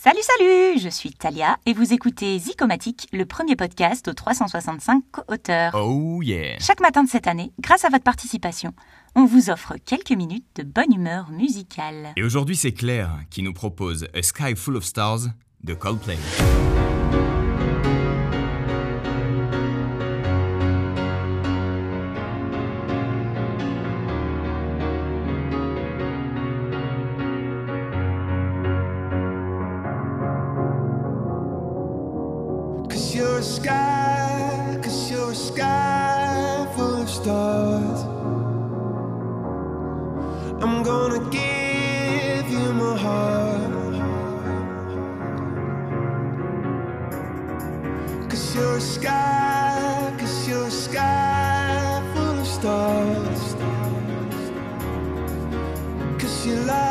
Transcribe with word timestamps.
Salut, 0.00 0.20
salut 0.22 0.78
Je 0.78 0.88
suis 0.88 1.10
Talia 1.10 1.56
et 1.66 1.72
vous 1.72 1.92
écoutez 1.92 2.38
Zicomatique, 2.38 3.08
le 3.12 3.26
premier 3.26 3.56
podcast 3.56 4.06
aux 4.06 4.12
365 4.12 5.02
co-auteurs. 5.10 5.74
Oh 5.74 6.22
yeah 6.22 6.56
Chaque 6.60 6.80
matin 6.80 7.02
de 7.02 7.08
cette 7.08 7.26
année, 7.26 7.50
grâce 7.58 7.84
à 7.84 7.88
votre 7.88 8.04
participation, 8.04 8.72
on 9.16 9.24
vous 9.24 9.50
offre 9.50 9.74
quelques 9.84 10.12
minutes 10.12 10.46
de 10.54 10.62
bonne 10.62 10.94
humeur 10.94 11.32
musicale. 11.32 12.12
Et 12.16 12.22
aujourd'hui, 12.22 12.54
c'est 12.54 12.70
Claire 12.70 13.10
qui 13.28 13.42
nous 13.42 13.52
propose 13.52 14.06
A 14.14 14.22
Sky 14.22 14.54
Full 14.54 14.76
of 14.76 14.84
Stars 14.84 15.30
de 15.64 15.74
Coldplay. 15.74 16.16
Sky, 33.62 34.78
cause 34.82 35.10
you're 35.10 35.32
a 35.32 35.34
sky 35.34 36.66
full 36.76 37.02
of 37.02 37.10
stars. 37.10 38.00
I'm 40.62 40.82
gonna 40.90 41.22
give 41.30 42.46
you 42.56 42.66
my 42.82 42.94
heart. 43.04 43.94
Cause 48.30 48.44
you're 48.54 48.76
a 48.76 48.80
sky, 48.80 50.14
cause 50.20 50.48
you're 50.48 50.66
a 50.66 50.70
sky 50.70 52.02
full 52.14 52.38
of 52.42 52.48
stars. 52.58 53.44
Cause 56.20 56.46
you 56.46 56.56
light 56.70 56.87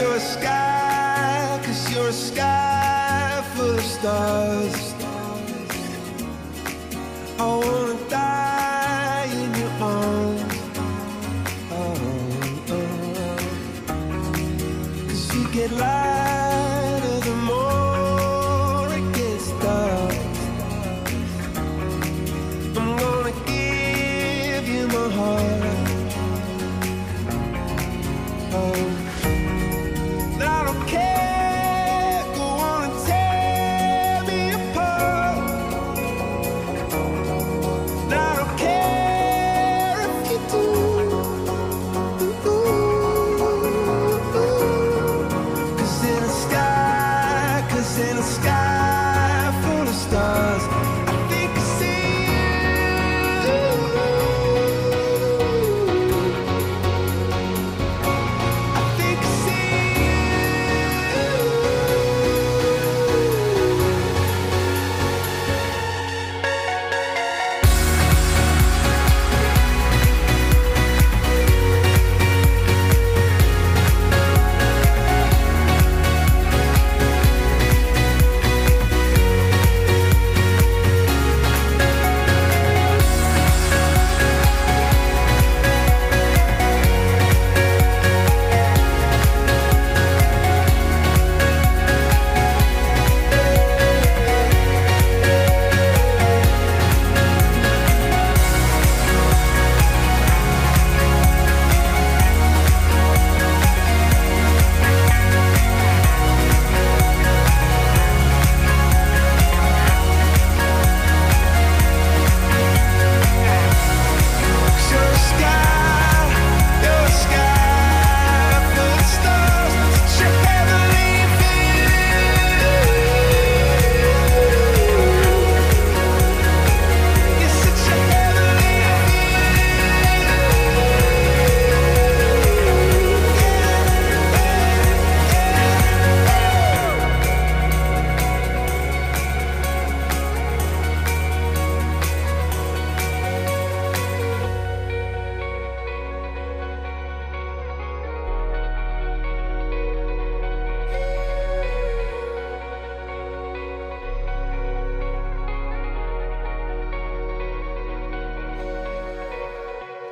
you're 0.00 0.14
a 0.16 0.20
sky, 0.20 1.60
cause 1.64 1.94
you're 1.94 2.08
a 2.08 2.12
sky 2.12 3.42
full 3.54 3.74
of 3.74 3.84
stars. 3.84 4.94
I 7.38 7.46
wanna 7.46 8.08
die 8.08 9.28
in 9.42 9.54
your 9.60 9.72
arms. 9.80 10.54
Oh, 11.70 11.94
oh. 12.70 12.74
oh. 12.74 13.36
Cause 15.08 15.34
you 15.34 15.42
get 15.52 15.70
lighter 15.72 16.05